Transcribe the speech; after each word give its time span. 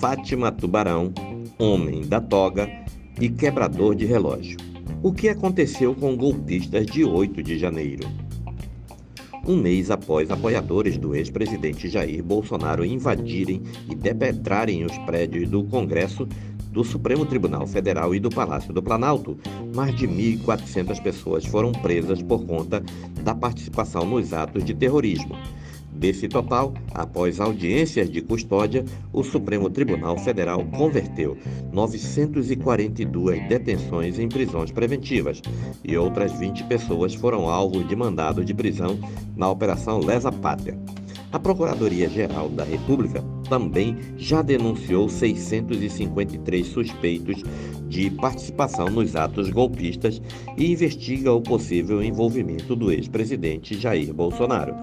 Fátima 0.00 0.50
Tubarão, 0.50 1.12
Homem 1.58 2.00
da 2.00 2.22
Toga 2.22 2.66
e 3.20 3.28
Quebrador 3.28 3.94
de 3.94 4.06
Relógio. 4.06 4.56
O 5.02 5.12
que 5.12 5.28
aconteceu 5.28 5.94
com 5.94 6.16
golpistas 6.16 6.86
de 6.86 7.04
8 7.04 7.42
de 7.42 7.58
janeiro? 7.58 8.08
Um 9.46 9.58
mês 9.58 9.90
após 9.90 10.30
apoiadores 10.30 10.96
do 10.96 11.14
ex-presidente 11.14 11.86
Jair 11.86 12.24
Bolsonaro 12.24 12.82
invadirem 12.82 13.62
e 13.90 13.94
depetrarem 13.94 14.86
os 14.86 14.96
prédios 15.00 15.50
do 15.50 15.64
Congresso, 15.64 16.26
do 16.72 16.82
Supremo 16.82 17.26
Tribunal 17.26 17.66
Federal 17.66 18.14
e 18.14 18.20
do 18.20 18.30
Palácio 18.30 18.72
do 18.72 18.82
Planalto, 18.82 19.36
mais 19.74 19.94
de 19.94 20.08
1.400 20.08 21.02
pessoas 21.02 21.44
foram 21.44 21.72
presas 21.72 22.22
por 22.22 22.46
conta 22.46 22.82
da 23.22 23.34
participação 23.34 24.06
nos 24.06 24.32
atos 24.32 24.64
de 24.64 24.72
terrorismo. 24.72 25.36
Desse 26.00 26.26
total, 26.28 26.72
após 26.94 27.38
audiências 27.40 28.08
de 28.08 28.22
custódia, 28.22 28.86
o 29.12 29.22
Supremo 29.22 29.68
Tribunal 29.68 30.16
Federal 30.16 30.64
converteu 30.64 31.36
942 31.70 33.46
detenções 33.46 34.18
em 34.18 34.26
prisões 34.26 34.72
preventivas 34.72 35.42
e 35.84 35.94
outras 35.98 36.32
20 36.32 36.64
pessoas 36.64 37.12
foram 37.12 37.50
alvo 37.50 37.84
de 37.84 37.94
mandado 37.94 38.42
de 38.42 38.54
prisão 38.54 38.98
na 39.36 39.50
Operação 39.50 39.98
Lesa 39.98 40.32
Pátria. 40.32 40.78
A 41.32 41.38
Procuradoria-Geral 41.38 42.48
da 42.48 42.64
República 42.64 43.22
também 43.50 43.94
já 44.16 44.40
denunciou 44.40 45.06
653 45.06 46.66
suspeitos 46.66 47.42
de 47.88 48.10
participação 48.12 48.88
nos 48.88 49.14
atos 49.14 49.50
golpistas 49.50 50.22
e 50.56 50.72
investiga 50.72 51.30
o 51.30 51.42
possível 51.42 52.02
envolvimento 52.02 52.74
do 52.74 52.90
ex-presidente 52.90 53.78
Jair 53.78 54.14
Bolsonaro. 54.14 54.74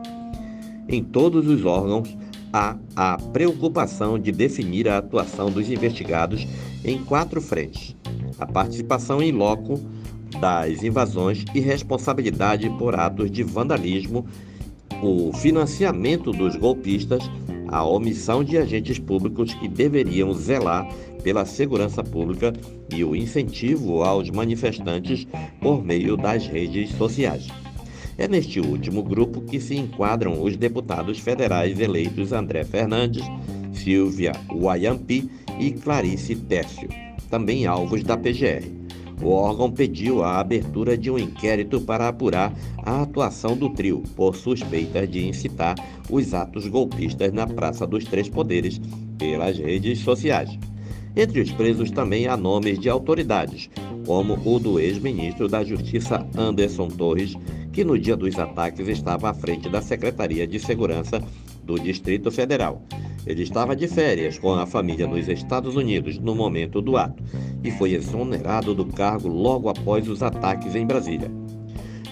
Em 0.89 1.03
todos 1.03 1.47
os 1.47 1.65
órgãos, 1.65 2.15
há 2.53 2.77
a 2.95 3.17
preocupação 3.17 4.17
de 4.17 4.31
definir 4.31 4.87
a 4.87 4.97
atuação 4.97 5.51
dos 5.51 5.69
investigados 5.69 6.47
em 6.83 7.03
quatro 7.03 7.41
frentes: 7.41 7.95
a 8.39 8.45
participação 8.45 9.21
em 9.21 9.31
loco 9.31 9.79
das 10.39 10.83
invasões 10.83 11.43
e 11.53 11.59
responsabilidade 11.59 12.69
por 12.71 12.95
atos 12.95 13.29
de 13.29 13.43
vandalismo, 13.43 14.25
o 15.01 15.33
financiamento 15.33 16.31
dos 16.31 16.55
golpistas, 16.55 17.23
a 17.67 17.83
omissão 17.83 18.43
de 18.43 18.57
agentes 18.57 18.97
públicos 18.97 19.53
que 19.53 19.67
deveriam 19.67 20.33
zelar 20.33 20.87
pela 21.21 21.45
segurança 21.45 22.03
pública 22.03 22.53
e 22.93 23.03
o 23.03 23.15
incentivo 23.15 24.03
aos 24.03 24.29
manifestantes 24.29 25.27
por 25.61 25.83
meio 25.83 26.15
das 26.15 26.47
redes 26.47 26.91
sociais. 26.95 27.47
É 28.17 28.27
neste 28.27 28.59
último 28.59 29.03
grupo 29.03 29.41
que 29.41 29.59
se 29.59 29.75
enquadram 29.75 30.41
os 30.41 30.57
deputados 30.57 31.19
federais 31.19 31.79
eleitos 31.79 32.31
André 32.31 32.63
Fernandes, 32.63 33.23
Silvia 33.71 34.31
Wayampi 34.49 35.29
e 35.59 35.71
Clarice 35.71 36.35
Técio, 36.35 36.89
também 37.29 37.67
alvos 37.67 38.03
da 38.03 38.17
PGR. 38.17 38.65
O 39.21 39.29
órgão 39.29 39.71
pediu 39.71 40.23
a 40.23 40.39
abertura 40.39 40.97
de 40.97 41.11
um 41.11 41.17
inquérito 41.17 41.79
para 41.81 42.07
apurar 42.07 42.53
a 42.77 43.01
atuação 43.03 43.55
do 43.55 43.69
trio 43.69 44.01
por 44.15 44.35
suspeitas 44.35 45.09
de 45.09 45.27
incitar 45.27 45.75
os 46.09 46.33
atos 46.33 46.67
golpistas 46.67 47.31
na 47.31 47.45
Praça 47.45 47.85
dos 47.85 48.03
Três 48.05 48.29
Poderes 48.29 48.81
pelas 49.17 49.57
redes 49.57 49.99
sociais. 49.99 50.57
Entre 51.15 51.41
os 51.41 51.51
presos 51.51 51.89
também 51.89 52.27
há 52.27 52.37
nomes 52.37 52.77
de 52.79 52.89
autoridades, 52.89 53.71
como 54.07 54.39
o 54.45 54.57
do 54.57 54.79
ex-ministro 54.79 55.49
da 55.49 55.65
Justiça 55.65 56.25
Anderson 56.35 56.87
Torres, 56.87 57.35
que 57.73 57.83
no 57.83 57.99
dia 57.99 58.15
dos 58.15 58.39
ataques 58.39 58.87
estava 58.87 59.29
à 59.29 59.33
frente 59.33 59.69
da 59.69 59.81
Secretaria 59.81 60.47
de 60.47 60.57
Segurança 60.59 61.21
do 61.65 61.77
Distrito 61.77 62.31
Federal. 62.31 62.81
Ele 63.25 63.43
estava 63.43 63.75
de 63.75 63.85
férias 63.85 64.39
com 64.39 64.53
a 64.53 64.65
família 64.65 65.05
nos 65.05 65.27
Estados 65.27 65.75
Unidos 65.75 66.17
no 66.17 66.33
momento 66.33 66.81
do 66.81 66.95
ato 66.95 67.21
e 67.61 67.69
foi 67.69 67.91
exonerado 67.91 68.73
do 68.73 68.85
cargo 68.85 69.27
logo 69.27 69.67
após 69.67 70.07
os 70.07 70.23
ataques 70.23 70.73
em 70.73 70.87
Brasília. 70.87 71.29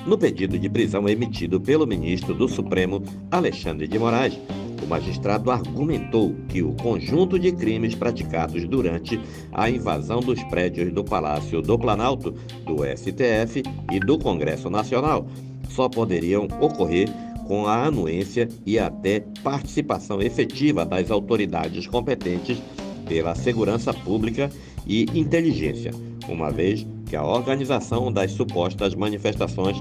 No 0.05 0.17
pedido 0.17 0.59
de 0.59 0.69
prisão 0.69 1.07
emitido 1.07 1.61
pelo 1.61 1.87
ministro 1.87 2.33
do 2.33 2.49
Supremo, 2.49 3.01
Alexandre 3.31 3.87
de 3.87 3.97
Moraes, 3.97 4.37
o 4.83 4.87
magistrado 4.87 5.51
argumentou 5.51 6.35
que 6.47 6.61
o 6.61 6.73
conjunto 6.73 7.39
de 7.39 7.51
crimes 7.51 7.95
praticados 7.95 8.67
durante 8.67 9.19
a 9.51 9.69
invasão 9.69 10.19
dos 10.19 10.41
prédios 10.43 10.91
do 10.93 11.03
Palácio 11.03 11.61
do 11.61 11.77
Planalto, 11.77 12.31
do 12.65 12.77
STF 12.85 13.63
e 13.91 13.99
do 13.99 14.17
Congresso 14.17 14.69
Nacional 14.69 15.27
só 15.69 15.89
poderiam 15.89 16.47
ocorrer 16.59 17.09
com 17.47 17.67
a 17.67 17.85
anuência 17.85 18.49
e 18.65 18.79
até 18.79 19.19
participação 19.43 20.21
efetiva 20.21 20.85
das 20.85 21.11
autoridades 21.11 21.85
competentes 21.87 22.61
pela 23.07 23.35
segurança 23.35 23.93
pública 23.93 24.49
e 24.85 25.05
inteligência, 25.13 25.91
uma 26.27 26.51
vez 26.51 26.85
que 27.05 27.15
a 27.15 27.23
organização 27.23 28.11
das 28.11 28.31
supostas 28.31 28.95
manifestações 28.95 29.77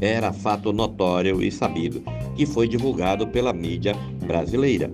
era 0.00 0.32
fato 0.32 0.72
notório 0.72 1.42
e 1.42 1.50
sabido, 1.50 2.02
que 2.36 2.46
foi 2.46 2.68
divulgado 2.68 3.26
pela 3.26 3.52
mídia 3.52 3.94
brasileira. 4.26 4.90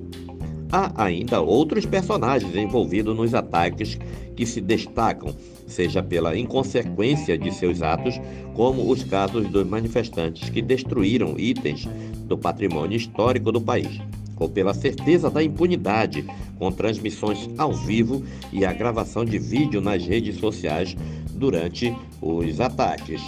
Há 0.71 1.05
ainda 1.05 1.41
outros 1.41 1.85
personagens 1.85 2.57
envolvidos 2.57 3.15
nos 3.15 3.35
ataques 3.35 3.99
que 4.35 4.47
se 4.47 4.61
destacam, 4.61 5.35
seja 5.67 6.03
pela 6.03 6.37
inconsequência 6.37 7.37
de 7.37 7.53
seus 7.53 7.83
atos, 7.83 8.19
como 8.55 8.91
os 8.91 9.05
casos 9.05 9.49
dos 9.49 9.67
manifestantes 9.67 10.49
que 10.49 10.63
destruíram 10.63 11.39
itens 11.39 11.87
do 12.27 12.39
patrimônio 12.39 12.97
histórico 12.97 13.53
do 13.53 13.61
país, 13.61 14.01
ou 14.39 14.49
pela 14.49 14.73
certeza 14.73 15.29
da 15.29 15.43
impunidade 15.43 16.25
com 16.59 16.73
transmissões 16.73 17.51
ao 17.59 17.73
vivo 17.75 18.23
e 18.53 18.65
a 18.65 18.73
gravação 18.73 19.25
de 19.25 19.39
vídeo 19.39 19.81
nas 19.81 20.07
redes 20.07 20.39
sociais 20.39 20.97
durante 21.35 21.95
os 22.21 22.61
ataques. 22.61 23.21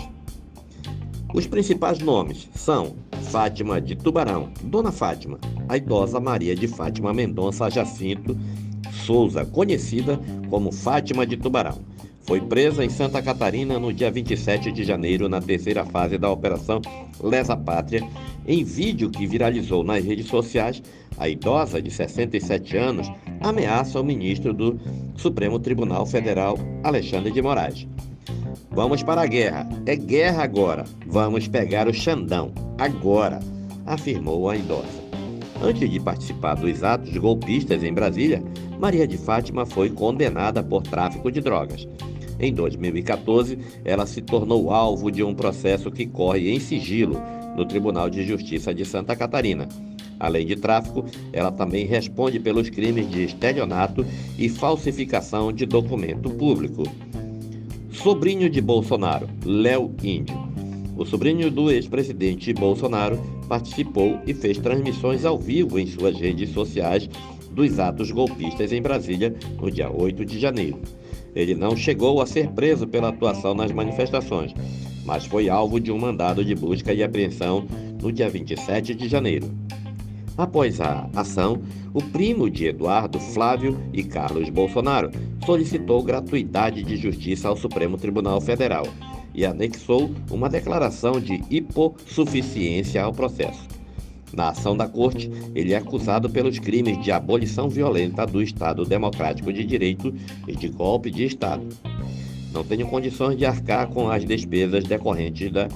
Os 1.34 1.48
principais 1.48 1.98
nomes 1.98 2.48
são 2.54 2.94
Fátima 3.24 3.80
de 3.80 3.96
Tubarão, 3.96 4.50
Dona 4.62 4.92
Fátima, 4.92 5.36
a 5.68 5.76
idosa 5.76 6.20
Maria 6.20 6.54
de 6.54 6.68
Fátima 6.68 7.12
Mendonça 7.12 7.68
Jacinto 7.68 8.38
Souza, 9.04 9.44
conhecida 9.44 10.20
como 10.48 10.70
Fátima 10.70 11.26
de 11.26 11.36
Tubarão. 11.36 11.80
Foi 12.22 12.40
presa 12.40 12.84
em 12.84 12.88
Santa 12.88 13.20
Catarina 13.20 13.80
no 13.80 13.92
dia 13.92 14.12
27 14.12 14.70
de 14.70 14.84
janeiro, 14.84 15.28
na 15.28 15.40
terceira 15.40 15.84
fase 15.84 16.16
da 16.16 16.30
Operação 16.30 16.80
Lesa 17.20 17.56
Pátria. 17.56 18.08
Em 18.46 18.62
vídeo 18.62 19.10
que 19.10 19.26
viralizou 19.26 19.82
nas 19.82 20.04
redes 20.04 20.28
sociais, 20.28 20.80
a 21.18 21.28
idosa 21.28 21.82
de 21.82 21.90
67 21.90 22.76
anos 22.76 23.10
ameaça 23.40 24.00
o 24.00 24.04
ministro 24.04 24.54
do 24.54 24.78
Supremo 25.16 25.58
Tribunal 25.58 26.06
Federal, 26.06 26.56
Alexandre 26.84 27.32
de 27.32 27.42
Moraes. 27.42 27.88
Vamos 28.74 29.04
para 29.04 29.22
a 29.22 29.26
guerra. 29.26 29.68
É 29.86 29.94
guerra 29.94 30.42
agora. 30.42 30.84
Vamos 31.06 31.46
pegar 31.46 31.86
o 31.86 31.94
Xandão. 31.94 32.52
Agora, 32.76 33.38
afirmou 33.86 34.50
a 34.50 34.56
idosa. 34.56 35.04
Antes 35.62 35.88
de 35.88 36.00
participar 36.00 36.56
dos 36.56 36.82
atos 36.82 37.16
golpistas 37.16 37.84
em 37.84 37.94
Brasília, 37.94 38.42
Maria 38.80 39.06
de 39.06 39.16
Fátima 39.16 39.64
foi 39.64 39.90
condenada 39.90 40.60
por 40.60 40.82
tráfico 40.82 41.30
de 41.30 41.40
drogas. 41.40 41.86
Em 42.40 42.52
2014, 42.52 43.56
ela 43.84 44.06
se 44.06 44.20
tornou 44.20 44.72
alvo 44.72 45.08
de 45.08 45.22
um 45.22 45.36
processo 45.36 45.88
que 45.88 46.04
corre 46.04 46.50
em 46.50 46.58
sigilo 46.58 47.22
no 47.56 47.64
Tribunal 47.64 48.10
de 48.10 48.26
Justiça 48.26 48.74
de 48.74 48.84
Santa 48.84 49.14
Catarina. 49.14 49.68
Além 50.18 50.44
de 50.44 50.56
tráfico, 50.56 51.04
ela 51.32 51.52
também 51.52 51.86
responde 51.86 52.40
pelos 52.40 52.68
crimes 52.70 53.08
de 53.08 53.22
estelionato 53.22 54.04
e 54.36 54.48
falsificação 54.48 55.52
de 55.52 55.64
documento 55.64 56.28
público. 56.30 56.82
Sobrinho 57.94 58.50
de 58.50 58.60
Bolsonaro, 58.60 59.28
Léo 59.44 59.94
Índio. 60.03 60.37
O 60.97 61.06
sobrinho 61.06 61.50
do 61.50 61.71
ex-presidente 61.71 62.53
Bolsonaro 62.53 63.19
participou 63.49 64.19
e 64.26 64.35
fez 64.35 64.58
transmissões 64.58 65.25
ao 65.25 65.38
vivo 65.38 65.79
em 65.79 65.87
suas 65.87 66.19
redes 66.19 66.50
sociais 66.50 67.08
dos 67.52 67.79
atos 67.79 68.11
golpistas 68.11 68.73
em 68.73 68.82
Brasília 68.82 69.35
no 69.61 69.70
dia 69.70 69.91
8 69.91 70.25
de 70.25 70.38
janeiro. 70.38 70.81
Ele 71.35 71.55
não 71.55 71.76
chegou 71.76 72.20
a 72.20 72.26
ser 72.26 72.49
preso 72.50 72.87
pela 72.87 73.08
atuação 73.08 73.55
nas 73.55 73.73
manifestações, 73.73 74.52
mas 75.05 75.25
foi 75.25 75.49
alvo 75.49 75.81
de 75.81 75.90
um 75.90 75.99
mandado 75.99 76.44
de 76.44 76.55
busca 76.55 76.93
e 76.93 77.02
apreensão 77.02 77.64
no 78.02 78.12
dia 78.12 78.29
27 78.29 78.94
de 78.94 79.08
janeiro. 79.08 79.50
Após 80.36 80.81
a 80.81 81.08
ação, 81.14 81.62
o 81.92 82.02
primo 82.02 82.50
de 82.50 82.66
Eduardo, 82.66 83.20
Flávio 83.20 83.81
e 83.92 84.02
Carlos 84.02 84.48
Bolsonaro 84.48 85.10
solicitou 85.46 86.02
gratuidade 86.02 86.82
de 86.82 86.96
justiça 86.96 87.48
ao 87.48 87.56
Supremo 87.56 87.96
Tribunal 87.96 88.40
Federal 88.40 88.84
e 89.32 89.46
anexou 89.46 90.10
uma 90.31 90.48
declaração 90.48 91.20
de 91.20 91.40
hipossuficiência 91.48 93.02
ao 93.02 93.12
processo. 93.12 93.69
Na 94.32 94.48
ação 94.48 94.76
da 94.76 94.88
corte, 94.88 95.31
ele 95.54 95.72
é 95.72 95.76
acusado 95.76 96.28
pelos 96.28 96.58
crimes 96.58 97.00
de 97.00 97.12
abolição 97.12 97.69
violenta 97.69 98.26
do 98.26 98.42
Estado 98.42 98.84
Democrático 98.84 99.52
de 99.52 99.64
Direito 99.64 100.12
e 100.48 100.56
de 100.56 100.69
golpe 100.69 101.12
de 101.12 101.25
Estado. 101.25 101.64
Não 102.52 102.64
tenho 102.64 102.88
condições 102.88 103.37
de 103.37 103.46
arcar 103.46 103.88
com 103.88 104.08
as 104.08 104.25
despesas 104.25 104.82
decorrentes 104.84 105.52
da 105.52 105.69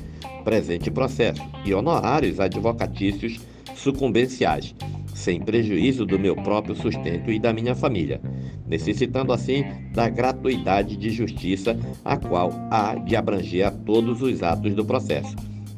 presente 0.43 0.91
processo 0.91 1.43
e 1.65 1.73
honorários 1.73 2.41
advocatícios 2.41 3.41
sucumbenciais. 3.79 4.75
sem 5.15 5.41
prejuízo 5.41 6.07
do 6.07 6.17
meu 6.17 6.37
próprio 6.37 6.77
sustento 6.77 7.33
e 7.33 7.41
da 7.41 7.53
minha 7.53 7.75
família, 7.75 8.21
necessitando 8.69 9.33
assim 9.33 9.65
da 9.93 10.09
gratuidade 10.09 10.97
de 10.97 11.11
justiça, 11.11 11.77
a 12.05 12.17
qual 12.17 12.53
há 12.71 12.95
de 12.95 13.17
abranger 13.17 13.67
a 13.67 13.71
todos 13.73 14.23
os 14.23 14.45
atos 14.45 14.75
do 14.75 14.85
processo. 14.85 15.35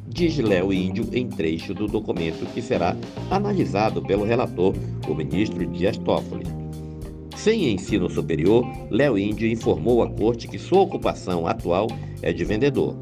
Diz 0.07 0.37
Léo 0.37 0.71
Índio 0.71 1.09
em 1.11 1.27
trecho 1.27 1.73
do 1.73 1.87
documento 1.87 2.45
que 2.53 2.61
será 2.61 2.95
analisado 3.31 4.01
pelo 4.03 4.25
relator, 4.25 4.75
o 5.07 5.15
ministro 5.15 5.65
Dias 5.65 5.97
Toffoli. 5.97 6.45
Sem 7.35 7.73
ensino 7.73 8.09
superior, 8.11 8.63
Léo 8.91 9.17
Índio 9.17 9.47
informou 9.47 10.03
à 10.03 10.09
corte 10.11 10.47
que 10.47 10.59
sua 10.59 10.81
ocupação 10.81 11.47
atual 11.47 11.87
é 12.21 12.31
de 12.31 12.45
vendedor. 12.45 12.95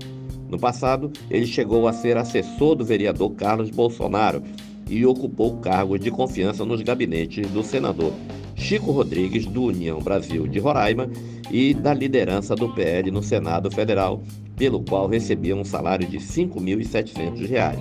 No 0.50 0.58
passado, 0.58 1.12
ele 1.30 1.46
chegou 1.46 1.88
a 1.88 1.94
ser 1.94 2.16
assessor 2.16 2.76
do 2.76 2.86
vereador 2.86 3.32
Carlos 3.32 3.70
Bolsonaro 3.70 4.42
e 4.90 5.06
ocupou 5.06 5.58
cargos 5.58 6.00
de 6.00 6.10
confiança 6.12 6.66
nos 6.66 6.82
gabinetes 6.82 7.50
do 7.52 7.64
senador 7.64 8.12
Chico 8.56 8.92
Rodrigues, 8.92 9.46
do 9.46 9.64
União 9.64 10.00
Brasil 10.00 10.46
de 10.46 10.60
Roraima, 10.60 11.10
e 11.50 11.74
da 11.74 11.94
liderança 11.94 12.56
do 12.56 12.70
PL 12.70 13.10
no 13.10 13.24
Senado 13.24 13.72
Federal, 13.72 14.22
pelo 14.56 14.82
qual 14.84 15.08
recebia 15.08 15.56
um 15.56 15.64
salário 15.64 16.06
de 16.06 16.18
R$ 16.18 16.24
5.700. 16.24 17.80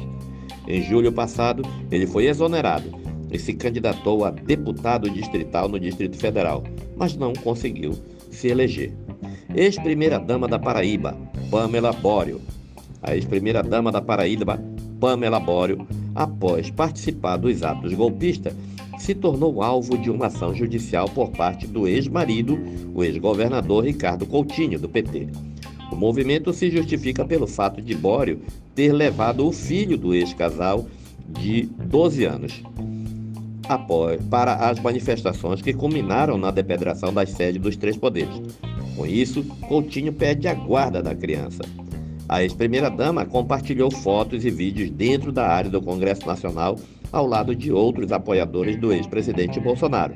Em 0.69 0.83
julho 0.83 1.13
passado, 1.13 1.63
ele 1.91 2.07
foi 2.07 2.27
exonerado 2.27 2.91
e 3.31 3.39
se 3.39 3.53
candidatou 3.53 4.25
a 4.25 4.31
deputado 4.31 5.11
distrital 5.11 5.69
no 5.69 5.79
Distrito 5.79 6.17
Federal, 6.17 6.63
mas 6.97 7.17
não 7.17 7.33
conseguiu 7.33 7.93
se 8.31 8.49
eleger. 8.49 8.93
Ex-primeira-dama 9.55 10.47
da 10.47 10.59
Paraíba, 10.59 11.17
Pamela 11.51 11.93
Bório. 11.93 12.41
A 13.03 13.15
ex-primeira-dama 13.15 13.91
da 13.91 14.01
Paraíba, 14.01 14.63
Pamela 15.01 15.41
Bório, 15.41 15.87
após 16.15 16.71
participar 16.71 17.37
dos 17.37 17.63
atos 17.63 17.93
golpistas, 17.93 18.55
se 18.99 19.15
tornou 19.15 19.63
alvo 19.63 19.97
de 19.97 20.11
uma 20.11 20.27
ação 20.27 20.55
judicial 20.55 21.09
por 21.09 21.31
parte 21.31 21.67
do 21.67 21.87
ex-marido, 21.87 22.59
o 22.95 23.05
ex-governador 23.05 23.85
Ricardo 23.85 24.27
Coutinho, 24.27 24.79
do 24.79 24.89
PT. 24.89 25.29
O 25.93 25.97
movimento 25.97 26.53
se 26.53 26.71
justifica 26.71 27.25
pelo 27.25 27.47
fato 27.47 27.81
de 27.81 27.95
Bório 27.95 28.41
ter 28.75 28.93
levado 28.93 29.47
o 29.47 29.53
filho 29.53 29.97
do 29.97 30.15
ex-casal 30.15 30.87
de 31.29 31.63
12 31.63 32.25
anos 32.25 32.63
após, 33.69 34.21
para 34.25 34.55
as 34.55 34.81
manifestações 34.81 35.61
que 35.61 35.75
culminaram 35.75 36.39
na 36.39 36.51
depedração 36.51 37.13
das 37.13 37.31
sedes 37.31 37.61
dos 37.61 37.77
três 37.77 37.97
poderes. 37.97 38.41
Com 38.97 39.07
isso, 39.07 39.45
Coutinho 39.69 40.13
pede 40.13 40.49
a 40.49 40.55
guarda 40.55 41.03
da 41.03 41.15
criança. 41.15 41.63
A 42.29 42.43
ex-primeira-dama 42.43 43.25
compartilhou 43.25 43.91
fotos 43.91 44.45
e 44.45 44.51
vídeos 44.51 44.91
dentro 44.91 45.33
da 45.33 45.49
área 45.49 45.71
do 45.71 45.81
Congresso 45.81 46.27
Nacional 46.27 46.77
ao 47.11 47.27
lado 47.27 47.55
de 47.57 47.73
outros 47.73 48.13
apoiadores 48.13 48.79
do 48.79 48.93
ex-presidente 48.93 49.59
Bolsonaro. 49.59 50.15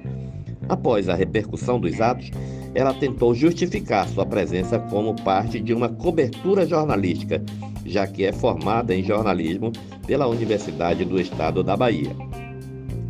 Após 0.69 1.09
a 1.09 1.15
repercussão 1.15 1.81
dos 1.81 2.01
atos, 2.01 2.31
ela 2.75 2.93
tentou 2.93 3.35
justificar 3.35 4.07
sua 4.09 4.27
presença 4.27 4.79
como 4.79 5.17
parte 5.23 5.59
de 5.59 5.73
uma 5.73 5.89
cobertura 5.89 6.67
jornalística, 6.67 7.43
já 7.85 8.07
que 8.07 8.25
é 8.25 8.33
formada 8.33 8.95
em 8.95 9.03
jornalismo 9.03 9.73
pela 10.07 10.27
Universidade 10.27 11.05
do 11.05 11.19
Estado 11.19 11.63
da 11.63 11.77
Bahia. 11.77 12.15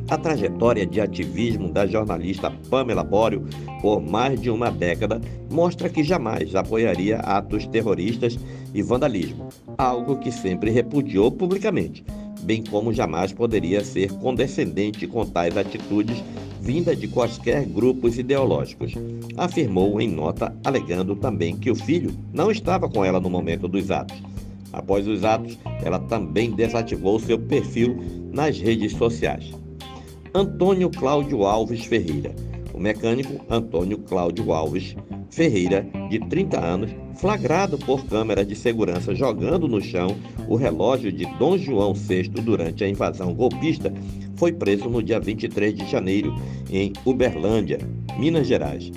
A 0.08 0.18
trajetória 0.18 0.86
de 0.86 1.00
ativismo 1.00 1.70
da 1.70 1.86
jornalista 1.86 2.50
Pamela 2.68 3.02
Bório 3.02 3.46
por 3.80 4.00
mais 4.00 4.40
de 4.40 4.50
uma 4.50 4.70
década 4.70 5.20
mostra 5.50 5.88
que 5.88 6.04
jamais 6.04 6.54
apoiaria 6.54 7.16
atos 7.18 7.66
terroristas 7.66 8.38
e 8.74 8.82
vandalismo, 8.82 9.48
algo 9.78 10.16
que 10.16 10.30
sempre 10.30 10.70
repudiou 10.70 11.30
publicamente, 11.30 12.04
bem 12.42 12.62
como 12.62 12.92
jamais 12.92 13.32
poderia 13.32 13.84
ser 13.84 14.12
condescendente 14.18 15.06
com 15.06 15.24
tais 15.24 15.56
atitudes 15.56 16.22
vinda 16.62 16.94
de 16.94 17.08
quaisquer 17.08 17.66
grupos 17.66 18.16
ideológicos. 18.16 18.94
Afirmou 19.36 20.00
em 20.00 20.08
nota, 20.08 20.54
alegando 20.62 21.16
também 21.16 21.56
que 21.56 21.70
o 21.70 21.74
filho 21.74 22.14
não 22.32 22.52
estava 22.52 22.88
com 22.88 23.04
ela 23.04 23.18
no 23.18 23.28
momento 23.28 23.66
dos 23.66 23.90
atos. 23.90 24.22
Após 24.72 25.08
os 25.08 25.24
atos, 25.24 25.58
ela 25.84 25.98
também 25.98 26.52
desativou 26.52 27.18
seu 27.18 27.38
perfil 27.38 27.96
nas 28.32 28.58
redes 28.60 28.92
sociais. 28.92 29.52
Antônio 30.34 30.88
Cláudio 30.88 31.44
Alves 31.44 31.84
Ferreira. 31.84 32.34
O 32.72 32.80
mecânico 32.80 33.44
Antônio 33.50 33.98
Cláudio 33.98 34.50
Alves 34.50 34.96
Ferreira, 35.30 35.86
de 36.08 36.18
30 36.20 36.58
anos, 36.58 36.90
flagrado 37.16 37.76
por 37.76 38.06
câmeras 38.06 38.48
de 38.48 38.56
segurança 38.56 39.14
jogando 39.14 39.68
no 39.68 39.78
chão 39.78 40.16
o 40.48 40.56
relógio 40.56 41.12
de 41.12 41.26
Dom 41.38 41.58
João 41.58 41.92
VI 41.92 42.28
durante 42.28 42.82
a 42.82 42.88
invasão 42.88 43.34
golpista, 43.34 43.92
foi 44.34 44.52
preso 44.52 44.88
no 44.88 45.02
dia 45.02 45.20
23 45.20 45.74
de 45.74 45.90
janeiro 45.90 46.34
em 46.70 46.94
Uberlândia, 47.04 47.78
Minas 48.18 48.46
Gerais. 48.46 48.90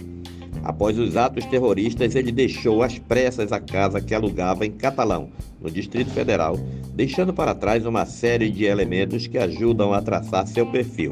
Após 0.63 0.97
os 0.97 1.17
atos 1.17 1.45
terroristas, 1.45 2.15
ele 2.15 2.31
deixou 2.31 2.81
às 2.81 2.97
pressas 2.97 3.51
a 3.51 3.59
casa 3.59 3.99
que 3.99 4.15
alugava 4.15 4.65
em 4.65 4.71
Catalão, 4.71 5.29
no 5.61 5.69
Distrito 5.69 6.11
Federal, 6.11 6.57
deixando 6.95 7.33
para 7.33 7.53
trás 7.53 7.85
uma 7.85 8.05
série 8.05 8.49
de 8.49 8.63
elementos 8.63 9.27
que 9.27 9.37
ajudam 9.37 9.93
a 9.93 10.01
traçar 10.01 10.47
seu 10.47 10.65
perfil. 10.65 11.11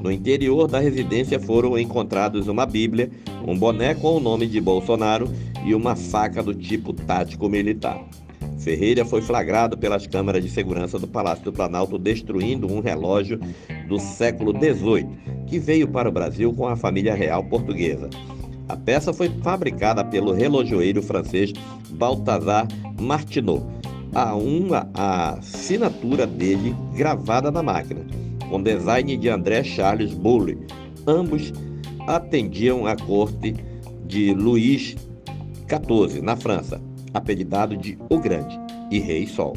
No 0.00 0.10
interior 0.10 0.68
da 0.68 0.78
residência 0.78 1.38
foram 1.38 1.76
encontrados 1.76 2.46
uma 2.46 2.64
Bíblia, 2.64 3.10
um 3.46 3.58
boné 3.58 3.92
com 3.94 4.16
o 4.16 4.20
nome 4.20 4.46
de 4.46 4.60
Bolsonaro 4.60 5.28
e 5.66 5.74
uma 5.74 5.96
faca 5.96 6.42
do 6.42 6.54
tipo 6.54 6.92
tático 6.92 7.48
militar. 7.48 8.00
Ferreira 8.60 9.04
foi 9.04 9.20
flagrado 9.20 9.76
pelas 9.76 10.06
câmeras 10.06 10.44
de 10.44 10.50
segurança 10.50 10.98
do 10.98 11.08
Palácio 11.08 11.44
do 11.44 11.52
Planalto 11.52 11.98
destruindo 11.98 12.70
um 12.72 12.80
relógio 12.80 13.40
do 13.88 13.98
século 13.98 14.52
XVIII, 14.52 15.08
que 15.46 15.58
veio 15.58 15.88
para 15.88 16.08
o 16.08 16.12
Brasil 16.12 16.52
com 16.52 16.68
a 16.68 16.76
família 16.76 17.14
real 17.14 17.42
portuguesa. 17.44 18.08
A 18.68 18.76
peça 18.76 19.12
foi 19.12 19.28
fabricada 19.42 20.04
pelo 20.04 20.32
relojoeiro 20.32 21.02
francês 21.02 21.52
Balthazar 21.90 22.68
Martinot. 23.00 23.79
Há 24.12 24.34
uma 24.34 24.90
assinatura 24.92 26.26
dele 26.26 26.74
gravada 26.96 27.50
na 27.50 27.62
máquina, 27.62 28.04
com 28.48 28.60
design 28.60 29.16
de 29.16 29.28
André 29.28 29.62
Charles 29.62 30.12
Boulle. 30.12 30.58
Ambos 31.06 31.52
atendiam 32.08 32.86
à 32.86 32.96
corte 32.96 33.54
de 34.06 34.34
Luís 34.34 34.96
XIV, 35.68 36.20
na 36.22 36.34
França, 36.34 36.82
apelidado 37.14 37.76
de 37.76 37.96
O 38.10 38.18
Grande 38.18 38.58
e 38.90 38.98
Rei 38.98 39.28
Sol. 39.28 39.54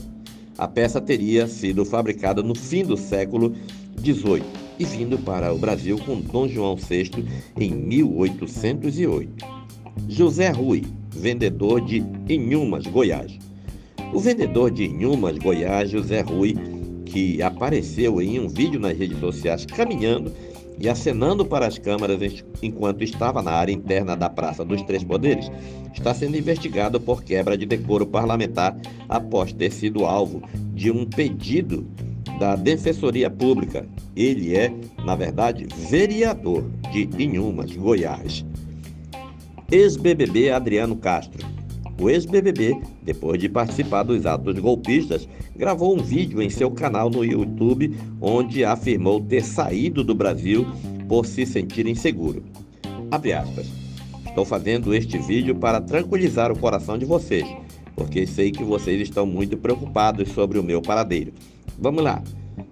A 0.56 0.68
peça 0.68 1.02
teria 1.02 1.48
sido 1.48 1.84
fabricada 1.84 2.44
no 2.44 2.54
fim 2.54 2.84
do 2.84 2.96
século 2.96 3.56
XVIII 3.98 4.44
e 4.78 4.86
vindo 4.86 5.18
para 5.18 5.52
o 5.52 5.58
Brasil 5.58 5.98
com 6.06 6.20
Dom 6.20 6.48
João 6.48 6.76
VI 6.76 7.26
em 7.60 7.72
1808. 7.72 9.46
José 10.08 10.50
Rui, 10.50 10.84
vendedor 11.10 11.82
de 11.82 12.04
Inhumas, 12.30 12.86
Goiás. 12.86 13.40
O 14.14 14.20
vendedor 14.20 14.70
de 14.70 14.86
Inhumas, 14.86 15.40
Goiás, 15.40 15.90
José 15.90 16.22
Rui, 16.22 16.56
que 17.04 17.42
apareceu 17.42 18.22
em 18.22 18.40
um 18.40 18.48
vídeo 18.48 18.80
nas 18.80 18.96
redes 18.96 19.20
sociais 19.20 19.66
caminhando 19.66 20.32
e 20.80 20.88
acenando 20.88 21.44
para 21.44 21.66
as 21.66 21.80
câmeras 21.80 22.44
enquanto 22.62 23.04
estava 23.04 23.42
na 23.42 23.52
área 23.52 23.72
interna 23.72 24.16
da 24.16 24.30
Praça 24.30 24.64
dos 24.64 24.84
Três 24.84 25.04
Poderes, 25.04 25.50
está 25.96 26.14
sendo 26.14 26.38
investigado 26.38 27.02
por 27.02 27.24
quebra 27.24 27.58
de 27.58 27.66
decoro 27.66 28.06
parlamentar 28.06 28.78
após 29.10 29.52
ter 29.52 29.72
sido 29.72 30.06
alvo 30.06 30.44
de 30.76 30.92
um 30.92 31.06
pedido 31.06 31.84
da 32.40 32.56
Defensoria 32.56 33.32
Pública. 33.32 33.88
Ele 34.16 34.56
é, 34.56 34.72
na 35.04 35.16
verdade, 35.16 35.68
vereador 35.90 36.64
de 36.92 37.10
Inhumas, 37.24 37.76
Goiás. 37.76 38.46
Ex-BBB 39.72 40.52
Adriano 40.52 40.96
Castro. 40.96 41.43
O 42.04 42.10
ex-BBB, 42.10 42.82
depois 43.02 43.40
de 43.40 43.48
participar 43.48 44.04
dos 44.04 44.26
atos 44.26 44.60
golpistas, 44.60 45.26
gravou 45.56 45.98
um 45.98 46.04
vídeo 46.04 46.42
em 46.42 46.50
seu 46.50 46.70
canal 46.70 47.10
no 47.10 47.24
YouTube 47.24 47.96
onde 48.20 48.66
afirmou 48.66 49.22
ter 49.22 49.42
saído 49.42 50.04
do 50.04 50.14
Brasil 50.14 50.68
por 51.08 51.26
se 51.26 51.46
sentir 51.46 51.88
inseguro. 51.88 52.44
Abre 53.10 53.32
aspas. 53.32 53.68
Estou 54.26 54.44
fazendo 54.44 54.94
este 54.94 55.18
vídeo 55.18 55.56
para 55.56 55.80
tranquilizar 55.80 56.52
o 56.52 56.60
coração 56.60 56.98
de 56.98 57.06
vocês, 57.06 57.48
porque 57.96 58.28
sei 58.28 58.52
que 58.52 58.66
vocês 58.66 59.00
estão 59.00 59.26
muito 59.26 59.56
preocupados 59.56 60.28
sobre 60.34 60.60
o 60.60 60.64
meu 60.64 60.82
paradeiro. 60.82 61.32
Vamos 61.80 62.04
lá. 62.04 62.22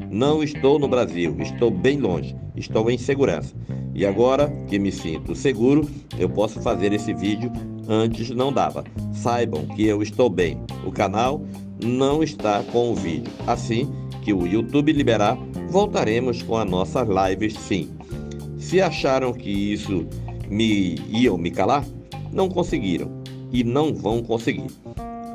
Não 0.10 0.44
estou 0.44 0.78
no 0.78 0.90
Brasil, 0.90 1.38
estou 1.40 1.72
bem 1.72 2.02
longe, 2.02 2.36
estou 2.54 2.92
em 2.92 2.98
segurança. 2.98 3.56
E 3.96 4.06
agora 4.06 4.50
que 4.68 4.78
me 4.78 4.92
sinto 4.92 5.34
seguro, 5.36 5.88
eu 6.20 6.30
posso 6.30 6.62
fazer 6.62 6.92
esse 6.92 7.14
vídeo. 7.14 7.50
Antes 7.94 8.30
não 8.30 8.54
dava. 8.54 8.86
Saibam 9.14 9.66
que 9.66 9.86
eu 9.86 10.02
estou 10.02 10.30
bem. 10.30 10.58
O 10.88 10.94
canal 10.94 11.42
não 11.84 12.24
está 12.24 12.64
com 12.72 12.94
o 12.94 12.96
vídeo. 12.96 13.30
Assim 13.46 13.92
que 14.22 14.32
o 14.32 14.48
YouTube 14.48 14.94
liberar, 14.94 15.38
voltaremos 15.70 16.42
com 16.42 16.56
as 16.56 16.70
nossas 16.70 17.06
lives 17.06 17.54
sim. 17.56 17.90
Se 18.58 18.80
acharam 18.80 19.34
que 19.34 19.50
isso 19.50 20.08
me 20.50 20.96
iam 21.10 21.38
me 21.38 21.52
calar, 21.52 21.86
não 22.32 22.48
conseguiram 22.48 23.12
e 23.52 23.62
não 23.62 23.94
vão 23.94 24.24
conseguir. 24.24 24.72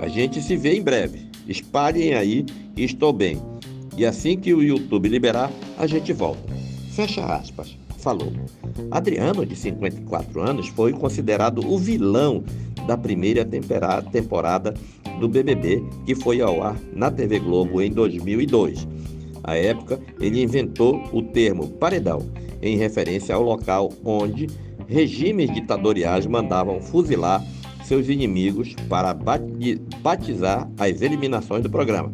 A 0.00 0.08
gente 0.08 0.40
se 0.40 0.56
vê 0.56 0.78
em 0.78 0.82
breve. 0.82 1.26
Espalhem 1.46 2.14
aí, 2.14 2.46
estou 2.74 3.12
bem. 3.12 3.38
E 3.98 4.06
assim 4.06 4.34
que 4.34 4.54
o 4.54 4.62
YouTube 4.62 5.10
liberar, 5.10 5.52
a 5.76 5.86
gente 5.86 6.10
volta. 6.10 6.54
Fecha 6.92 7.22
aspas. 7.22 7.76
Falou. 8.06 8.32
Adriano, 8.92 9.44
de 9.44 9.56
54 9.56 10.40
anos, 10.40 10.68
foi 10.68 10.92
considerado 10.92 11.58
o 11.68 11.76
vilão 11.76 12.44
da 12.86 12.96
primeira 12.96 13.44
temporada 13.44 14.72
do 15.18 15.28
BBB, 15.28 15.82
que 16.04 16.14
foi 16.14 16.40
ao 16.40 16.62
ar 16.62 16.76
na 16.92 17.10
TV 17.10 17.40
Globo 17.40 17.82
em 17.82 17.90
2002. 17.90 18.86
À 19.42 19.56
época, 19.56 19.98
ele 20.20 20.40
inventou 20.40 21.02
o 21.12 21.20
termo 21.20 21.66
paredão, 21.66 22.30
em 22.62 22.76
referência 22.76 23.34
ao 23.34 23.42
local 23.42 23.90
onde 24.04 24.46
regimes 24.86 25.52
ditatoriais 25.52 26.26
mandavam 26.26 26.80
fuzilar 26.80 27.44
seus 27.82 28.08
inimigos 28.08 28.72
para 28.88 29.12
batizar 30.00 30.70
as 30.78 31.02
eliminações 31.02 31.64
do 31.64 31.70
programa. 31.70 32.12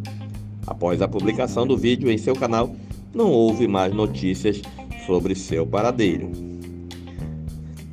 Após 0.66 1.02
a 1.02 1.08
publicação 1.08 1.66
do 1.66 1.76
vídeo 1.76 2.11
em 2.11 2.16
seu 2.16 2.34
canal, 2.34 2.75
não 3.14 3.30
houve 3.30 3.68
mais 3.68 3.92
notícias 3.92 4.62
sobre 5.06 5.35
seu 5.35 5.66
paradeiro. 5.66 6.30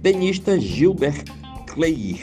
Tenista 0.02 0.60
Gilbert 0.60 1.24
Cleir. 1.68 2.20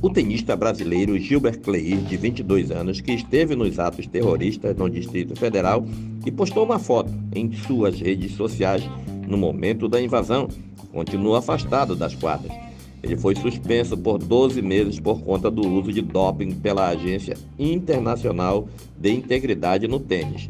O 0.00 0.10
tenista 0.10 0.56
brasileiro 0.56 1.16
Gilbert 1.18 1.60
Cleir, 1.60 1.98
de 1.98 2.16
22 2.16 2.72
anos, 2.72 3.00
que 3.00 3.12
esteve 3.12 3.54
nos 3.54 3.78
atos 3.78 4.06
terroristas 4.06 4.76
no 4.76 4.90
Distrito 4.90 5.36
Federal 5.36 5.86
e 6.26 6.30
postou 6.32 6.64
uma 6.64 6.78
foto 6.78 7.12
em 7.32 7.52
suas 7.52 8.00
redes 8.00 8.32
sociais 8.32 8.82
no 9.28 9.38
momento 9.38 9.88
da 9.88 10.02
invasão, 10.02 10.48
continua 10.90 11.38
afastado 11.38 11.94
das 11.94 12.14
quadras. 12.14 12.52
Ele 13.02 13.16
foi 13.16 13.34
suspenso 13.34 13.96
por 13.96 14.18
12 14.18 14.62
meses 14.62 15.00
por 15.00 15.20
conta 15.20 15.50
do 15.50 15.66
uso 15.66 15.92
de 15.92 16.02
doping 16.02 16.52
pela 16.52 16.88
Agência 16.88 17.36
Internacional 17.58 18.68
de 18.96 19.10
Integridade 19.10 19.88
no 19.88 19.98
Tênis. 19.98 20.48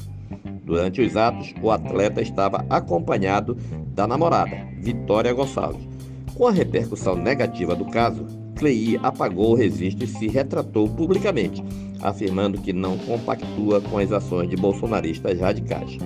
Durante 0.73 1.03
os 1.03 1.19
atos, 1.19 1.55
o 1.61 1.71
atleta 1.71 2.23
estava 2.23 2.65
acompanhado 2.71 3.59
da 3.95 4.07
namorada, 4.07 4.57
Vitória 4.81 5.31
Gonçalves. 5.35 5.87
Com 6.35 6.47
a 6.47 6.51
repercussão 6.51 7.15
negativa 7.15 7.77
do 7.77 7.85
caso, 7.85 8.25
Clei 8.57 8.99
apagou 9.03 9.51
o 9.51 9.55
registro 9.55 10.05
e 10.05 10.07
se 10.09 10.29
retratou 10.29 10.89
publicamente, 10.89 11.63
afirmando 12.01 12.59
que 12.59 12.73
não 12.73 12.97
compactua 12.97 13.83
com 13.83 13.99
as 13.99 14.11
ações 14.13 14.49
de 14.49 14.57
bolsonaristas 14.57 15.39
radicais. 15.39 15.99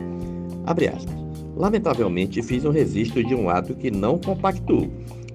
Lamentavelmente, 1.55 2.43
fiz 2.43 2.65
um 2.65 2.73
registro 2.73 3.23
de 3.23 3.37
um 3.37 3.49
ato 3.49 3.73
que 3.73 3.93
não 3.93 4.19
compactuo 4.19 4.91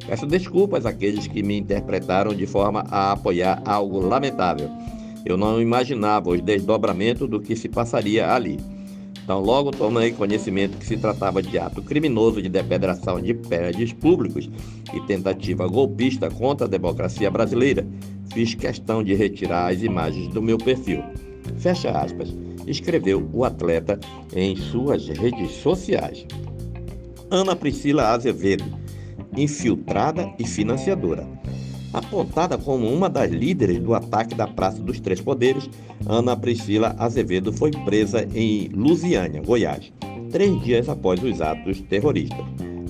Peço 0.05 0.25
desculpas 0.25 0.85
àqueles 0.85 1.25
que 1.25 1.41
me 1.41 1.57
interpretaram 1.57 2.33
de 2.33 2.45
forma 2.45 2.83
a 2.91 3.13
apoiar 3.13 3.61
algo 3.63 4.01
lamentável. 4.01 4.69
Eu 5.25 5.37
não 5.37 5.61
imaginava 5.61 6.31
os 6.31 6.41
desdobramentos 6.41 7.29
do 7.29 7.39
que 7.39 7.55
se 7.55 7.69
passaria 7.69 8.29
ali. 8.29 8.59
Então, 9.23 9.39
logo 9.39 9.71
tomei 9.71 10.11
conhecimento 10.11 10.77
que 10.77 10.85
se 10.85 10.97
tratava 10.97 11.41
de 11.41 11.57
ato 11.57 11.81
criminoso 11.81 12.41
de 12.41 12.49
depedração 12.49 13.21
de 13.21 13.33
prédios 13.33 13.93
públicos 13.93 14.49
e 14.93 14.99
tentativa 15.01 15.67
golpista 15.67 16.29
contra 16.29 16.65
a 16.65 16.69
democracia 16.69 17.29
brasileira. 17.29 17.85
Fiz 18.33 18.55
questão 18.55 19.03
de 19.03 19.13
retirar 19.13 19.71
as 19.71 19.81
imagens 19.81 20.27
do 20.29 20.41
meu 20.41 20.57
perfil. 20.57 21.03
Fecha 21.57 21.91
aspas, 21.91 22.33
escreveu 22.65 23.29
o 23.33 23.43
atleta 23.43 23.99
em 24.35 24.55
suas 24.55 25.07
redes 25.07 25.51
sociais. 25.51 26.25
Ana 27.29 27.55
Priscila 27.55 28.09
Azevedo 28.09 28.81
infiltrada 29.35 30.33
e 30.37 30.45
financiadora. 30.45 31.27
Apontada 31.93 32.57
como 32.57 32.87
uma 32.87 33.09
das 33.09 33.29
líderes 33.29 33.79
do 33.79 33.93
ataque 33.93 34.33
da 34.33 34.47
Praça 34.47 34.81
dos 34.81 34.99
Três 34.99 35.19
Poderes, 35.19 35.69
Ana 36.07 36.37
Priscila 36.37 36.95
Azevedo 36.97 37.51
foi 37.51 37.71
presa 37.71 38.27
em 38.33 38.69
Lusiânia, 38.69 39.41
Goiás, 39.41 39.91
três 40.31 40.61
dias 40.63 40.87
após 40.87 41.21
os 41.21 41.41
atos 41.41 41.81
terroristas. 41.81 42.45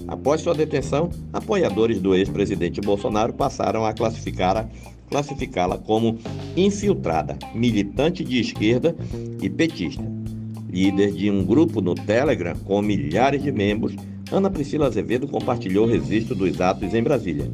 Após 0.07 0.41
sua 0.41 0.53
detenção, 0.53 1.09
apoiadores 1.33 1.99
do 1.99 2.13
ex-presidente 2.13 2.81
Bolsonaro 2.81 3.33
passaram 3.33 3.85
a 3.85 3.93
classificá-la 3.93 4.69
classificá 5.09 5.67
como 5.77 6.17
infiltrada, 6.55 7.37
militante 7.53 8.23
de 8.23 8.39
esquerda 8.39 8.95
e 9.41 9.49
petista. 9.49 10.03
Líder 10.69 11.11
de 11.11 11.29
um 11.29 11.43
grupo 11.43 11.81
no 11.81 11.93
Telegram 11.93 12.55
com 12.63 12.81
milhares 12.81 13.43
de 13.43 13.51
membros, 13.51 13.93
Ana 14.31 14.49
Priscila 14.49 14.87
Azevedo 14.87 15.27
compartilhou 15.27 15.85
o 15.85 15.89
registro 15.89 16.33
dos 16.33 16.61
atos 16.61 16.93
em 16.93 17.03
Brasília. 17.03 17.51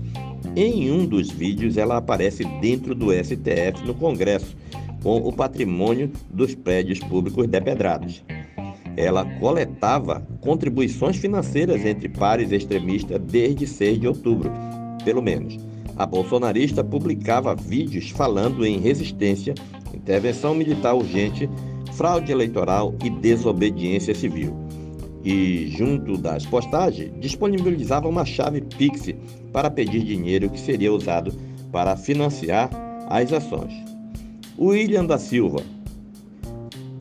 Em 0.60 0.90
um 0.90 1.06
dos 1.06 1.30
vídeos, 1.30 1.78
ela 1.78 1.98
aparece 1.98 2.44
dentro 2.60 2.96
do 2.96 3.14
STF 3.14 3.86
no 3.86 3.94
Congresso, 3.94 4.58
com 5.04 5.18
o 5.18 5.32
patrimônio 5.32 6.12
dos 6.32 6.56
prédios 6.56 6.98
públicos 6.98 7.46
depedrados. 7.46 8.24
Ela 8.98 9.24
coletava 9.40 10.28
contribuições 10.42 11.18
financeiras 11.18 11.86
entre 11.86 12.10
pares 12.10 12.52
extremistas 12.52 13.22
desde 13.22 13.68
6 13.68 14.00
de 14.00 14.08
outubro, 14.08 14.52
pelo 15.06 15.22
menos. 15.22 15.60
A 15.96 16.08
bolsonarista 16.08 16.84
publicava 16.84 17.54
vídeos 17.54 18.10
falando 18.10 18.66
em 18.66 18.80
resistência, 18.80 19.54
intervenção 19.94 20.56
militar 20.56 20.96
urgente, 20.96 21.48
fraude 21.94 22.32
eleitoral 22.32 22.96
e 23.06 23.12
desobediência 23.12 24.16
civil 24.16 24.67
e, 25.28 25.68
junto 25.68 26.18
das 26.18 26.46
postagens, 26.46 27.12
disponibilizava 27.20 28.08
uma 28.08 28.24
chave 28.24 28.62
Pix 28.62 29.14
para 29.52 29.70
pedir 29.70 30.06
dinheiro 30.06 30.50
que 30.50 30.58
seria 30.58 30.94
usado 30.94 31.34
para 31.70 31.98
financiar 31.98 32.70
as 33.10 33.34
ações. 33.34 33.74
William 34.58 35.06
da 35.06 35.18
Silva 35.18 35.62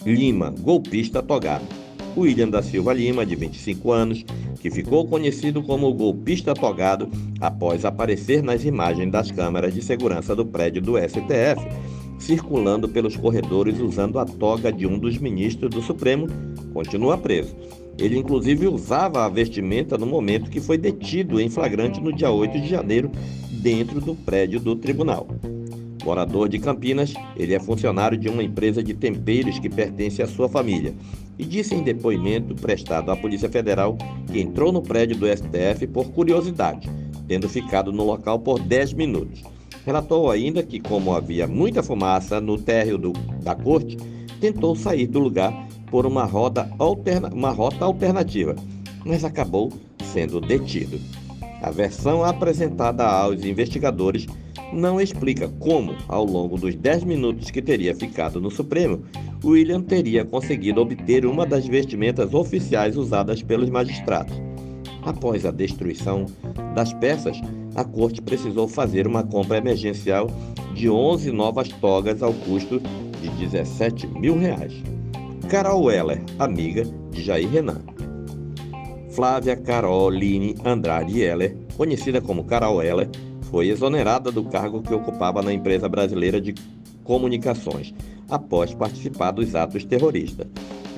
Lima, 0.05 0.53
golpista 0.59 1.23
togado. 1.23 1.65
William 2.17 2.49
da 2.49 2.63
Silva 2.63 2.93
Lima, 2.93 3.25
de 3.25 3.37
25 3.37 3.93
anos, 3.93 4.25
que 4.61 4.73
ficou 4.73 5.07
conhecido 5.07 5.63
como 5.63 5.95
golpista 5.95 6.53
togado 6.53 7.09
após 7.41 7.85
aparecer 7.85 8.43
nas 8.43 8.65
imagens 8.65 9.13
das 9.13 9.31
câmeras 9.31 9.73
de 9.73 9.83
segurança 9.83 10.35
do 10.35 10.45
prédio 10.45 10.83
do 10.83 10.99
STF, 10.99 11.65
circulando 12.19 12.89
pelos 12.89 13.17
corredores 13.17 13.79
usando 13.79 14.19
a 14.19 14.25
toga 14.25 14.73
de 14.73 14.85
um 14.85 14.99
dos 14.99 15.17
ministros 15.19 15.71
do 15.71 15.81
Supremo, 15.81 16.27
continua 16.77 17.17
preso. 17.17 17.57
Ele 17.99 18.19
inclusive 18.19 18.69
usava 18.69 19.25
a 19.25 19.29
vestimenta 19.31 19.97
no 19.97 20.05
momento 20.05 20.51
que 20.51 20.61
foi 20.61 20.77
detido 20.77 21.41
em 21.41 21.49
flagrante 21.49 22.03
no 22.03 22.13
dia 22.13 22.31
8 22.31 22.61
de 22.61 22.69
janeiro, 22.69 23.11
dentro 23.51 23.99
do 23.99 24.15
prédio 24.15 24.61
do 24.61 24.77
tribunal. 24.77 25.27
Morador 26.05 26.51
de 26.51 26.59
Campinas, 26.59 27.15
ele 27.35 27.55
é 27.55 27.59
funcionário 27.59 28.19
de 28.19 28.29
uma 28.29 28.43
empresa 28.43 28.83
de 28.83 28.93
temperos 28.93 29.59
que 29.59 29.71
pertence 29.71 30.21
à 30.23 30.27
sua 30.27 30.51
família 30.51 30.95
e 31.39 31.45
disse 31.47 31.75
em 31.75 31.83
depoimento 31.83 32.55
prestado 32.55 33.11
à 33.11 33.17
Polícia 33.17 33.49
Federal 33.49 33.97
que 34.31 34.39
entrou 34.39 34.71
no 34.71 34.83
prédio 34.83 35.17
do 35.17 35.27
STF 35.27 35.87
por 35.87 36.11
curiosidade, 36.11 36.91
tendo 37.27 37.49
ficado 37.49 37.91
no 37.91 38.05
local 38.05 38.39
por 38.39 38.61
10 38.61 38.93
minutos. 38.93 39.43
Relatou 39.87 40.31
ainda 40.31 40.63
que, 40.63 40.79
como 40.79 41.15
havia 41.15 41.47
muita 41.47 41.83
fumaça 41.83 42.39
no 42.39 42.59
térreo 42.59 42.99
do, 42.99 43.13
da 43.43 43.55
corte, 43.55 43.97
tentou 44.41 44.77
sair 44.77 45.07
do 45.07 45.19
lugar 45.19 45.67
por 45.91 46.07
uma, 46.07 46.25
roda 46.25 46.71
alterna, 46.79 47.29
uma 47.33 47.51
rota 47.51 47.85
alternativa, 47.85 48.55
mas 49.05 49.25
acabou 49.25 49.73
sendo 50.13 50.41
detido. 50.41 50.99
A 51.63 51.71
versão 51.71 52.25
apresentada 52.25 53.05
aos 53.05 53.45
investigadores 53.45 54.27
não 54.73 55.01
explica 55.01 55.49
como, 55.61 55.95
ao 56.09 56.25
longo 56.25 56.57
dos 56.57 56.75
10 56.75 57.05
minutos 57.05 57.51
que 57.51 57.63
teria 57.63 57.95
ficado 57.95 58.41
no 58.41 58.51
Supremo, 58.51 59.03
William 59.45 59.81
teria 59.81 60.25
conseguido 60.25 60.81
obter 60.81 61.25
uma 61.25 61.47
das 61.47 61.67
vestimentas 61.67 62.35
oficiais 62.35 62.97
usadas 62.97 63.43
pelos 63.43 63.71
magistrados. 63.71 64.35
Após 65.03 65.47
a 65.47 65.51
destruição 65.51 66.27
das 66.75 66.93
peças, 66.95 67.41
a 67.75 67.85
corte 67.85 68.21
precisou 68.21 68.67
fazer 68.67 69.07
uma 69.07 69.23
compra 69.23 69.59
emergencial 69.59 70.29
de 70.75 70.91
11 70.91 71.31
novas 71.31 71.69
togas 71.69 72.23
ao 72.23 72.33
custo 72.33 72.81
de 73.21 73.29
17 73.39 74.07
mil 74.09 74.37
reais. 74.37 74.75
Carol 75.49 75.85
Weller, 75.85 76.21
amiga 76.41 76.85
de 77.13 77.23
Jair 77.23 77.49
Renan. 77.49 77.81
Flávia 79.11 79.57
Caroline 79.57 80.57
Andrade 80.65 81.23
Heller, 81.23 81.57
conhecida 81.77 82.21
como 82.21 82.43
Carol 82.43 82.79
Weller, 82.79 83.09
foi 83.43 83.69
exonerada 83.69 84.33
do 84.33 84.45
cargo 84.47 84.83
que 84.83 84.93
ocupava 84.93 85.43
na 85.43 85.53
empresa 85.53 85.89
brasileira 85.89 86.41
de 86.41 86.53
comunicações, 87.05 87.95
após 88.29 88.75
participar 88.75 89.31
dos 89.31 89.55
atos 89.55 89.85
terroristas. 89.85 90.49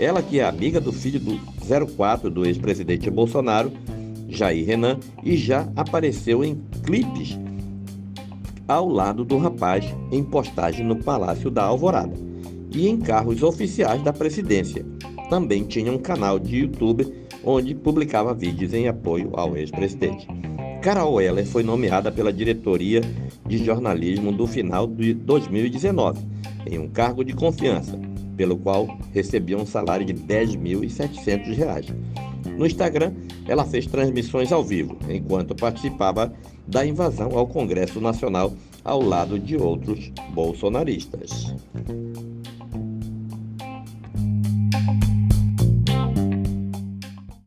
Ela, 0.00 0.22
que 0.22 0.40
é 0.40 0.44
amiga 0.44 0.80
do 0.80 0.94
filho 0.94 1.20
do 1.20 1.38
04 1.94 2.30
do 2.30 2.46
ex-presidente 2.46 3.10
Bolsonaro, 3.10 3.70
Jair 4.28 4.66
Renan, 4.66 4.98
e 5.22 5.36
já 5.36 5.68
apareceu 5.76 6.42
em 6.42 6.58
clipes 6.82 7.38
ao 8.66 8.88
lado 8.88 9.26
do 9.26 9.36
rapaz 9.36 9.84
em 10.10 10.24
postagem 10.24 10.86
no 10.86 10.96
Palácio 10.96 11.50
da 11.50 11.64
Alvorada 11.64 12.27
e 12.78 12.88
em 12.88 12.96
carros 12.96 13.42
oficiais 13.42 14.00
da 14.04 14.12
presidência. 14.12 14.86
Também 15.28 15.64
tinha 15.64 15.92
um 15.92 15.98
canal 15.98 16.38
de 16.38 16.58
YouTube 16.58 17.12
onde 17.42 17.74
publicava 17.74 18.32
vídeos 18.32 18.72
em 18.72 18.86
apoio 18.86 19.30
ao 19.32 19.56
ex-presidente. 19.56 20.28
Carol 20.80 21.20
Heller 21.20 21.44
foi 21.44 21.64
nomeada 21.64 22.12
pela 22.12 22.32
diretoria 22.32 23.00
de 23.44 23.58
jornalismo 23.58 24.30
do 24.30 24.46
final 24.46 24.86
de 24.86 25.12
2019, 25.12 26.24
em 26.70 26.78
um 26.78 26.88
cargo 26.88 27.24
de 27.24 27.32
confiança, 27.32 27.98
pelo 28.36 28.56
qual 28.56 28.86
recebia 29.12 29.58
um 29.58 29.66
salário 29.66 30.06
de 30.06 30.12
R$ 30.12 30.46
10.700. 30.46 31.92
No 32.56 32.64
Instagram, 32.64 33.12
ela 33.48 33.64
fez 33.64 33.86
transmissões 33.86 34.52
ao 34.52 34.62
vivo, 34.62 34.96
enquanto 35.08 35.54
participava 35.54 36.32
da 36.66 36.86
invasão 36.86 37.36
ao 37.36 37.48
Congresso 37.48 38.00
Nacional 38.00 38.52
ao 38.84 39.02
lado 39.02 39.36
de 39.36 39.56
outros 39.56 40.12
bolsonaristas. 40.32 41.52
Bye. 44.70 45.07